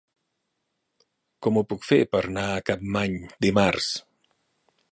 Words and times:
Com 1.47 1.59
ho 1.59 1.63
puc 1.73 1.85
fer 1.89 1.99
per 2.15 2.21
anar 2.29 2.47
a 2.53 2.65
Capmany 2.71 3.19
dimarts? 3.47 3.91